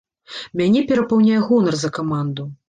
[0.61, 2.49] Мяне перапаўняе гонар за каманду.